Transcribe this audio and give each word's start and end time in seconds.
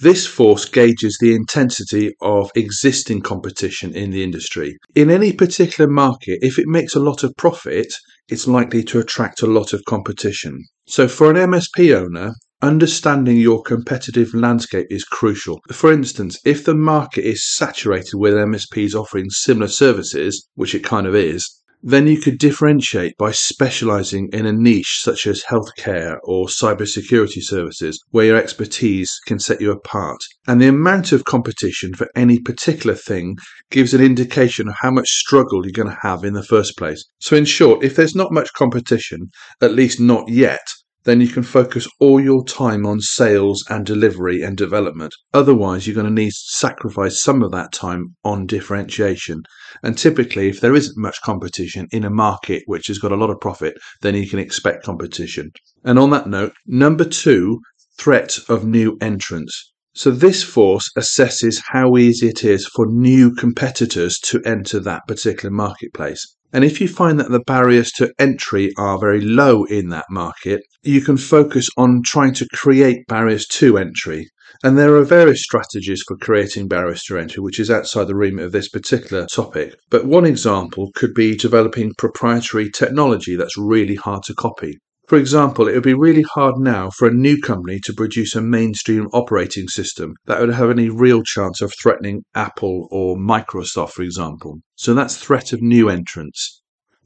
This 0.00 0.26
force 0.26 0.64
gauges 0.64 1.16
the 1.20 1.32
intensity 1.32 2.12
of 2.20 2.50
existing 2.56 3.20
competition 3.20 3.94
in 3.94 4.10
the 4.10 4.24
industry. 4.24 4.76
In 4.96 5.08
any 5.08 5.32
particular 5.32 5.88
market, 5.88 6.40
if 6.42 6.58
it 6.58 6.66
makes 6.66 6.96
a 6.96 7.00
lot 7.00 7.22
of 7.22 7.36
profit, 7.36 7.94
it's 8.28 8.48
likely 8.48 8.82
to 8.82 8.98
attract 8.98 9.42
a 9.42 9.46
lot 9.46 9.72
of 9.72 9.84
competition. 9.84 10.60
So, 10.88 11.06
for 11.06 11.30
an 11.30 11.36
MSP 11.36 11.94
owner, 11.94 12.32
Understanding 12.62 13.36
your 13.36 13.62
competitive 13.62 14.32
landscape 14.32 14.86
is 14.88 15.04
crucial. 15.04 15.60
For 15.70 15.92
instance, 15.92 16.38
if 16.44 16.64
the 16.64 16.74
market 16.74 17.24
is 17.24 17.44
saturated 17.44 18.16
with 18.16 18.32
MSPs 18.32 18.94
offering 18.94 19.28
similar 19.28 19.68
services, 19.68 20.48
which 20.54 20.74
it 20.74 20.82
kind 20.82 21.06
of 21.06 21.14
is, 21.14 21.62
then 21.82 22.06
you 22.06 22.18
could 22.18 22.38
differentiate 22.38 23.14
by 23.18 23.30
specializing 23.30 24.30
in 24.32 24.46
a 24.46 24.52
niche 24.52 25.00
such 25.02 25.26
as 25.26 25.44
healthcare 25.44 26.16
or 26.24 26.46
cybersecurity 26.46 27.42
services, 27.42 28.02
where 28.10 28.24
your 28.24 28.36
expertise 28.36 29.20
can 29.26 29.38
set 29.38 29.60
you 29.60 29.70
apart. 29.70 30.18
And 30.48 30.60
the 30.60 30.68
amount 30.68 31.12
of 31.12 31.24
competition 31.24 31.92
for 31.92 32.08
any 32.16 32.40
particular 32.40 32.96
thing 32.96 33.36
gives 33.70 33.92
an 33.92 34.00
indication 34.00 34.68
of 34.68 34.74
how 34.80 34.90
much 34.90 35.10
struggle 35.10 35.64
you're 35.64 35.72
going 35.72 35.94
to 35.94 35.98
have 36.00 36.24
in 36.24 36.32
the 36.32 36.42
first 36.42 36.78
place. 36.78 37.04
So, 37.20 37.36
in 37.36 37.44
short, 37.44 37.84
if 37.84 37.94
there's 37.96 38.16
not 38.16 38.32
much 38.32 38.52
competition, 38.54 39.28
at 39.60 39.74
least 39.74 40.00
not 40.00 40.28
yet, 40.30 40.66
then 41.06 41.20
you 41.20 41.28
can 41.28 41.44
focus 41.44 41.88
all 42.00 42.20
your 42.20 42.44
time 42.44 42.84
on 42.84 43.00
sales 43.00 43.64
and 43.70 43.86
delivery 43.86 44.42
and 44.42 44.56
development. 44.56 45.14
Otherwise, 45.32 45.86
you're 45.86 45.94
going 45.94 46.06
to 46.06 46.12
need 46.12 46.30
to 46.30 46.44
sacrifice 46.48 47.22
some 47.22 47.42
of 47.42 47.52
that 47.52 47.72
time 47.72 48.16
on 48.24 48.44
differentiation. 48.44 49.42
And 49.84 49.96
typically, 49.96 50.48
if 50.48 50.60
there 50.60 50.74
isn't 50.74 50.98
much 50.98 51.22
competition 51.22 51.86
in 51.92 52.04
a 52.04 52.10
market 52.10 52.64
which 52.66 52.88
has 52.88 52.98
got 52.98 53.12
a 53.12 53.16
lot 53.16 53.30
of 53.30 53.40
profit, 53.40 53.78
then 54.02 54.16
you 54.16 54.28
can 54.28 54.40
expect 54.40 54.84
competition. 54.84 55.52
And 55.84 55.98
on 55.98 56.10
that 56.10 56.26
note, 56.26 56.52
number 56.66 57.04
two, 57.04 57.60
threat 57.98 58.38
of 58.48 58.66
new 58.66 58.98
entrants. 59.00 59.72
So 59.94 60.10
this 60.10 60.42
force 60.42 60.90
assesses 60.98 61.62
how 61.68 61.96
easy 61.96 62.28
it 62.28 62.44
is 62.44 62.66
for 62.66 62.84
new 62.86 63.32
competitors 63.34 64.18
to 64.24 64.42
enter 64.44 64.80
that 64.80 65.06
particular 65.08 65.50
marketplace. 65.50 66.35
And 66.52 66.64
if 66.64 66.80
you 66.80 66.88
find 66.88 67.18
that 67.20 67.30
the 67.30 67.40
barriers 67.40 67.90
to 67.92 68.12
entry 68.18 68.72
are 68.78 68.98
very 68.98 69.20
low 69.20 69.64
in 69.64 69.88
that 69.90 70.06
market, 70.10 70.62
you 70.82 71.00
can 71.00 71.16
focus 71.16 71.68
on 71.76 72.02
trying 72.04 72.34
to 72.34 72.48
create 72.54 73.06
barriers 73.08 73.46
to 73.48 73.78
entry. 73.78 74.28
And 74.62 74.78
there 74.78 74.96
are 74.96 75.04
various 75.04 75.42
strategies 75.42 76.02
for 76.06 76.16
creating 76.16 76.68
barriers 76.68 77.02
to 77.04 77.18
entry, 77.18 77.42
which 77.42 77.60
is 77.60 77.70
outside 77.70 78.06
the 78.06 78.16
remit 78.16 78.46
of 78.46 78.52
this 78.52 78.68
particular 78.68 79.26
topic. 79.26 79.74
But 79.90 80.06
one 80.06 80.24
example 80.24 80.92
could 80.94 81.14
be 81.14 81.36
developing 81.36 81.92
proprietary 81.98 82.70
technology 82.70 83.36
that's 83.36 83.58
really 83.58 83.96
hard 83.96 84.22
to 84.24 84.34
copy. 84.34 84.78
For 85.06 85.16
example, 85.16 85.68
it 85.68 85.74
would 85.74 85.84
be 85.84 85.94
really 85.94 86.22
hard 86.22 86.58
now 86.58 86.90
for 86.90 87.06
a 87.06 87.14
new 87.14 87.40
company 87.40 87.78
to 87.84 87.92
produce 87.92 88.34
a 88.34 88.40
mainstream 88.40 89.06
operating 89.12 89.68
system 89.68 90.14
that 90.26 90.40
would 90.40 90.52
have 90.52 90.68
any 90.68 90.88
real 90.88 91.22
chance 91.22 91.60
of 91.60 91.72
threatening 91.80 92.24
Apple 92.34 92.88
or 92.90 93.16
Microsoft, 93.16 93.92
for 93.92 94.02
example. 94.02 94.58
So 94.74 94.94
that's 94.94 95.16
threat 95.16 95.52
of 95.52 95.62
new 95.62 95.88
entrants. 95.88 96.60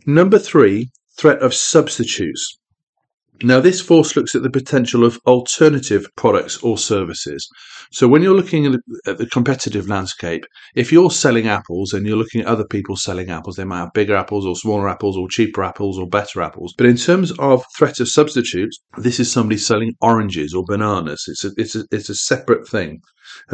Number 0.07 0.39
three, 0.39 0.91
threat 1.19 1.43
of 1.43 1.53
substitutes. 1.53 2.59
Now, 3.43 3.59
this 3.59 3.81
force 3.81 4.17
looks 4.17 4.35
at 4.35 4.43
the 4.43 4.51
potential 4.51 5.03
of 5.03 5.19
alternative 5.27 6.07
products 6.17 6.63
or 6.63 6.77
services. 6.77 7.49
So, 7.91 8.07
when 8.07 8.23
you're 8.23 8.37
looking 8.37 8.67
at 9.07 9.17
the 9.17 9.27
competitive 9.27 9.89
landscape, 9.89 10.45
if 10.75 10.93
you're 10.93 11.11
selling 11.11 11.49
apples 11.49 11.95
and 11.95 12.07
you're 12.07 12.19
looking 12.19 12.43
at 12.43 12.47
other 12.47 12.67
people 12.67 12.97
selling 12.97 13.31
apples, 13.31 13.57
they 13.57 13.65
might 13.65 13.79
have 13.79 13.95
bigger 13.95 14.15
apples 14.15 14.45
or 14.45 14.55
smaller 14.57 14.91
apples 14.91 15.17
or 15.17 15.27
cheaper 15.29 15.65
apples 15.65 15.99
or 15.99 16.07
better 16.07 16.43
apples. 16.43 16.75
But 16.77 16.87
in 16.87 16.97
terms 16.97 17.33
of 17.39 17.65
threat 17.79 17.99
of 17.99 18.09
substitutes, 18.09 18.79
this 18.99 19.19
is 19.19 19.33
somebody 19.33 19.57
selling 19.57 19.95
oranges 20.03 20.53
or 20.53 20.63
bananas. 20.67 21.25
It's 21.27 21.45
a, 21.45 21.51
it's 21.57 21.75
a, 21.75 21.85
it's 21.91 22.11
a 22.11 22.15
separate 22.15 22.69
thing. 22.69 23.01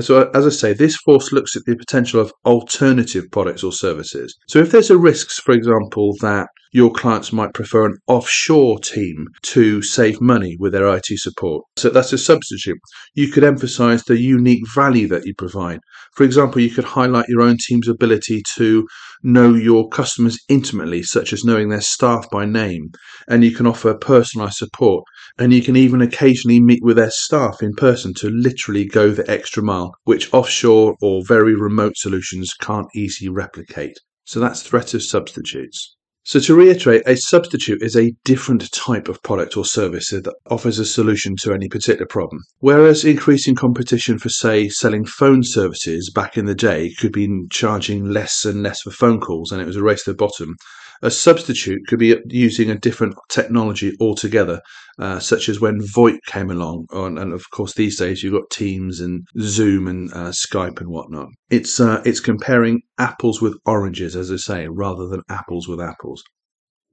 So, 0.00 0.30
as 0.34 0.46
I 0.46 0.50
say, 0.50 0.72
this 0.72 0.96
force 0.96 1.30
looks 1.30 1.54
at 1.54 1.64
the 1.64 1.76
potential 1.76 2.20
of 2.20 2.32
alternative 2.44 3.24
products 3.30 3.62
or 3.62 3.72
services. 3.72 4.36
So, 4.48 4.58
if 4.58 4.72
there's 4.72 4.90
a 4.90 4.98
risk, 4.98 5.30
for 5.42 5.52
example, 5.52 6.14
that 6.22 6.48
your 6.72 6.92
clients 6.92 7.32
might 7.32 7.54
prefer 7.54 7.86
an 7.86 7.96
offshore 8.06 8.78
team 8.80 9.26
to 9.42 9.82
save 9.82 10.20
money 10.20 10.56
with 10.58 10.72
their 10.72 10.86
IT 10.94 11.06
support. 11.06 11.64
So 11.76 11.90
that's 11.90 12.12
a 12.12 12.18
substitute. 12.18 12.78
You 13.14 13.28
could 13.28 13.44
emphasize 13.44 14.04
the 14.04 14.18
unique 14.18 14.64
value 14.74 15.08
that 15.08 15.26
you 15.26 15.34
provide. 15.34 15.80
For 16.14 16.24
example, 16.24 16.60
you 16.60 16.70
could 16.70 16.84
highlight 16.84 17.28
your 17.28 17.42
own 17.42 17.56
team's 17.58 17.88
ability 17.88 18.42
to 18.56 18.86
know 19.22 19.54
your 19.54 19.88
customers 19.88 20.38
intimately, 20.48 21.02
such 21.02 21.32
as 21.32 21.44
knowing 21.44 21.68
their 21.68 21.80
staff 21.80 22.28
by 22.30 22.44
name, 22.44 22.90
and 23.28 23.44
you 23.44 23.50
can 23.50 23.66
offer 23.66 23.94
personalized 23.94 24.56
support. 24.56 25.04
And 25.38 25.52
you 25.52 25.62
can 25.62 25.76
even 25.76 26.00
occasionally 26.00 26.60
meet 26.60 26.82
with 26.82 26.96
their 26.96 27.10
staff 27.10 27.62
in 27.62 27.74
person 27.74 28.14
to 28.14 28.30
literally 28.30 28.86
go 28.86 29.10
the 29.10 29.30
extra 29.30 29.62
mile, 29.62 29.94
which 30.04 30.32
offshore 30.32 30.96
or 31.02 31.22
very 31.26 31.54
remote 31.54 31.96
solutions 31.96 32.54
can't 32.54 32.88
easily 32.94 33.28
replicate. 33.28 33.98
So 34.24 34.40
that's 34.40 34.62
threat 34.62 34.94
of 34.94 35.02
substitutes. 35.02 35.96
So, 36.28 36.40
to 36.40 36.56
reiterate, 36.56 37.04
a 37.06 37.16
substitute 37.16 37.82
is 37.82 37.94
a 37.94 38.12
different 38.24 38.68
type 38.72 39.06
of 39.06 39.22
product 39.22 39.56
or 39.56 39.64
service 39.64 40.10
that 40.10 40.28
offers 40.50 40.80
a 40.80 40.84
solution 40.84 41.36
to 41.42 41.52
any 41.52 41.68
particular 41.68 42.04
problem. 42.04 42.40
Whereas 42.58 43.04
increasing 43.04 43.54
competition 43.54 44.18
for, 44.18 44.28
say, 44.28 44.68
selling 44.68 45.04
phone 45.04 45.44
services 45.44 46.10
back 46.12 46.36
in 46.36 46.46
the 46.46 46.54
day 46.56 46.92
could 46.98 47.12
be 47.12 47.28
charging 47.50 48.06
less 48.06 48.44
and 48.44 48.64
less 48.64 48.80
for 48.82 48.90
phone 48.90 49.20
calls 49.20 49.52
and 49.52 49.62
it 49.62 49.68
was 49.68 49.76
a 49.76 49.84
race 49.84 50.02
to 50.02 50.10
the 50.10 50.16
bottom, 50.16 50.56
a 51.02 51.10
substitute 51.10 51.86
could 51.88 51.98
be 51.98 52.16
using 52.28 52.70
a 52.70 52.78
different 52.78 53.14
technology 53.28 53.94
altogether, 54.00 54.60
uh, 54.98 55.18
such 55.18 55.48
as 55.48 55.60
when 55.60 55.80
VoIP 55.80 56.18
came 56.26 56.50
along, 56.50 56.86
and 56.92 57.32
of 57.32 57.50
course 57.50 57.74
these 57.74 57.98
days 57.98 58.22
you've 58.22 58.32
got 58.32 58.50
Teams 58.50 59.00
and 59.00 59.26
Zoom 59.40 59.86
and 59.88 60.12
uh, 60.12 60.30
Skype 60.30 60.80
and 60.80 60.88
whatnot. 60.88 61.28
It's 61.50 61.80
uh, 61.80 62.02
it's 62.04 62.20
comparing 62.20 62.82
apples 62.98 63.42
with 63.42 63.58
oranges, 63.66 64.16
as 64.16 64.32
I 64.32 64.36
say, 64.36 64.68
rather 64.68 65.06
than 65.06 65.22
apples 65.28 65.68
with 65.68 65.80
apples. 65.80 66.22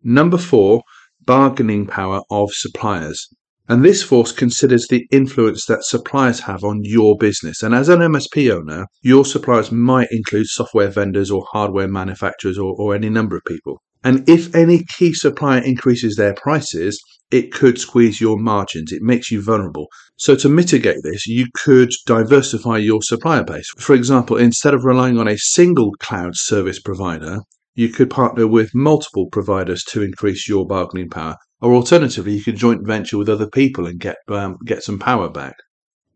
Number 0.04 0.38
four, 0.38 0.84
bargaining 1.26 1.88
power 1.88 2.22
of 2.30 2.52
suppliers. 2.54 3.28
And 3.70 3.86
this 3.86 4.04
force 4.04 4.34
considers 4.34 4.88
the 4.90 5.08
influence 5.10 5.66
that 5.68 5.86
suppliers 5.86 6.42
have 6.42 6.66
on 6.66 6.82
your 6.84 7.16
business. 7.18 7.64
And 7.64 7.74
as 7.74 7.88
an 7.88 8.02
MSP 8.02 8.52
owner, 8.52 8.88
your 9.02 9.24
suppliers 9.24 9.72
might 9.72 10.10
include 10.12 10.48
software 10.48 10.90
vendors 10.90 11.32
or 11.32 11.46
hardware 11.54 11.88
manufacturers 11.88 12.58
or, 12.58 12.76
or 12.78 12.94
any 12.94 13.10
number 13.10 13.38
of 13.38 13.44
people. 13.46 13.82
And 14.04 14.28
if 14.28 14.54
any 14.54 14.84
key 14.98 15.14
supplier 15.14 15.62
increases 15.62 16.16
their 16.16 16.34
prices, 16.34 17.02
it 17.32 17.52
could 17.52 17.80
squeeze 17.80 18.22
your 18.22 18.38
margins. 18.38 18.92
It 18.92 19.02
makes 19.02 19.32
you 19.32 19.42
vulnerable. 19.42 19.88
So, 20.18 20.36
to 20.36 20.50
mitigate 20.50 21.02
this, 21.04 21.26
you 21.26 21.48
could 21.56 21.92
diversify 22.06 22.78
your 22.78 23.02
supplier 23.02 23.44
base. 23.44 23.70
For 23.78 23.96
example, 23.96 24.38
instead 24.38 24.74
of 24.74 24.86
relying 24.86 25.18
on 25.18 25.28
a 25.28 25.38
single 25.38 25.92
cloud 26.00 26.36
service 26.36 26.80
provider, 26.80 27.40
you 27.76 27.90
could 27.90 28.10
partner 28.10 28.46
with 28.46 28.76
multiple 28.76 29.28
providers 29.32 29.84
to 29.86 30.04
increase 30.04 30.48
your 30.48 30.68
bargaining 30.68 31.10
power. 31.10 31.36
Or 31.60 31.74
alternatively, 31.74 32.34
you 32.34 32.44
could 32.44 32.58
joint 32.58 32.86
venture 32.86 33.18
with 33.18 33.30
other 33.30 33.50
people 33.50 33.88
and 33.88 34.00
get, 34.00 34.18
um, 34.28 34.58
get 34.66 34.84
some 34.84 35.00
power 35.00 35.30
back. 35.30 35.56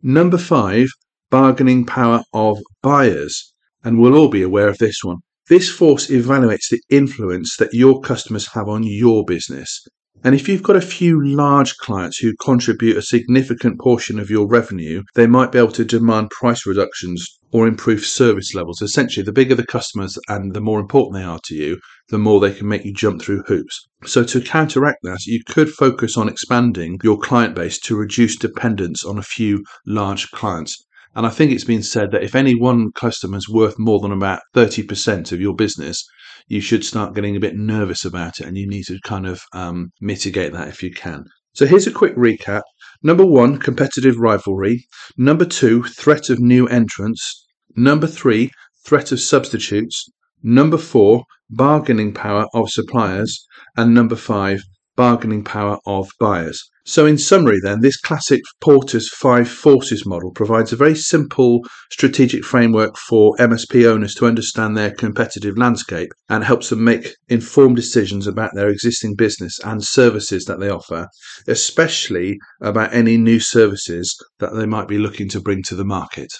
Number 0.03 0.37
five, 0.37 0.89
bargaining 1.31 1.85
power 1.85 2.21
of 2.33 2.59
buyers. 2.83 3.53
And 3.83 3.99
we'll 3.99 4.15
all 4.15 4.27
be 4.27 4.43
aware 4.43 4.67
of 4.67 4.77
this 4.77 4.99
one. 5.03 5.17
This 5.49 5.69
force 5.69 6.07
evaluates 6.07 6.69
the 6.69 6.81
influence 6.89 7.55
that 7.55 7.73
your 7.73 8.01
customers 8.01 8.47
have 8.47 8.67
on 8.67 8.83
your 8.83 9.23
business. 9.23 9.87
And 10.21 10.35
if 10.35 10.49
you've 10.49 10.63
got 10.63 10.75
a 10.75 10.81
few 10.81 11.23
large 11.23 11.77
clients 11.77 12.17
who 12.17 12.33
contribute 12.35 12.97
a 12.97 13.01
significant 13.01 13.79
portion 13.79 14.19
of 14.19 14.29
your 14.29 14.45
revenue, 14.45 15.03
they 15.15 15.25
might 15.25 15.53
be 15.53 15.59
able 15.59 15.71
to 15.71 15.85
demand 15.85 16.31
price 16.31 16.65
reductions 16.65 17.39
or 17.51 17.65
improve 17.65 18.03
service 18.03 18.53
levels. 18.53 18.81
Essentially, 18.81 19.23
the 19.23 19.31
bigger 19.31 19.55
the 19.55 19.65
customers 19.65 20.19
and 20.27 20.53
the 20.53 20.59
more 20.59 20.81
important 20.81 21.15
they 21.15 21.23
are 21.23 21.39
to 21.45 21.55
you, 21.55 21.79
the 22.09 22.17
more 22.17 22.41
they 22.41 22.53
can 22.53 22.67
make 22.67 22.83
you 22.83 22.93
jump 22.93 23.21
through 23.21 23.43
hoops. 23.47 23.87
So, 24.03 24.25
to 24.25 24.41
counteract 24.41 24.99
that, 25.03 25.25
you 25.25 25.41
could 25.47 25.69
focus 25.69 26.17
on 26.17 26.27
expanding 26.27 26.99
your 27.03 27.17
client 27.17 27.55
base 27.55 27.79
to 27.81 27.95
reduce 27.95 28.35
dependence 28.35 29.05
on 29.05 29.17
a 29.17 29.23
few 29.23 29.63
large 29.85 30.29
clients. 30.31 30.83
And 31.17 31.25
I 31.25 31.31
think 31.31 31.51
it's 31.51 31.63
been 31.63 31.81
said 31.81 32.11
that 32.11 32.21
if 32.21 32.35
any 32.35 32.53
one 32.53 32.91
customer 32.91 33.37
is 33.37 33.49
worth 33.49 33.79
more 33.79 33.99
than 33.99 34.11
about 34.11 34.39
30% 34.53 35.31
of 35.31 35.41
your 35.41 35.55
business, 35.55 36.05
you 36.47 36.61
should 36.61 36.85
start 36.85 37.15
getting 37.15 37.35
a 37.35 37.39
bit 37.39 37.57
nervous 37.57 38.05
about 38.05 38.39
it 38.39 38.45
and 38.45 38.55
you 38.55 38.69
need 38.69 38.83
to 38.83 38.99
kind 39.03 39.25
of 39.25 39.41
um, 39.51 39.89
mitigate 39.99 40.53
that 40.53 40.67
if 40.67 40.83
you 40.83 40.91
can. 40.91 41.23
So 41.53 41.65
here's 41.65 41.87
a 41.87 41.91
quick 41.91 42.15
recap. 42.15 42.61
Number 43.01 43.25
one, 43.25 43.57
competitive 43.57 44.19
rivalry. 44.19 44.85
Number 45.17 45.43
two, 45.43 45.81
threat 45.85 46.29
of 46.29 46.37
new 46.37 46.67
entrants. 46.67 47.47
Number 47.75 48.05
three, 48.05 48.51
threat 48.85 49.11
of 49.11 49.19
substitutes. 49.19 50.07
Number 50.43 50.77
four, 50.77 51.23
bargaining 51.49 52.13
power 52.13 52.45
of 52.53 52.69
suppliers. 52.69 53.43
And 53.75 53.95
number 53.95 54.15
five, 54.15 54.61
bargaining 54.97 55.43
power 55.45 55.79
of 55.85 56.09
buyers. 56.19 56.69
So, 56.85 57.05
in 57.05 57.17
summary, 57.17 57.59
then, 57.61 57.81
this 57.81 57.99
classic 57.99 58.41
Porter's 58.61 59.09
five 59.09 59.49
forces 59.49 60.05
model 60.05 60.31
provides 60.31 60.73
a 60.73 60.77
very 60.77 60.95
simple 60.95 61.61
strategic 61.91 62.43
framework 62.43 62.97
for 62.97 63.35
MSP 63.37 63.85
owners 63.85 64.15
to 64.15 64.25
understand 64.25 64.75
their 64.75 64.91
competitive 64.91 65.57
landscape 65.57 66.11
and 66.29 66.43
helps 66.43 66.69
them 66.69 66.83
make 66.83 67.13
informed 67.27 67.75
decisions 67.75 68.25
about 68.25 68.51
their 68.55 68.69
existing 68.69 69.15
business 69.15 69.59
and 69.65 69.83
services 69.83 70.45
that 70.45 70.59
they 70.59 70.69
offer, 70.69 71.07
especially 71.47 72.37
about 72.61 72.93
any 72.93 73.17
new 73.17 73.39
services 73.39 74.17
that 74.39 74.55
they 74.55 74.65
might 74.65 74.87
be 74.87 74.97
looking 74.97 75.29
to 75.29 75.41
bring 75.41 75.61
to 75.63 75.75
the 75.75 75.85
market. 75.85 76.33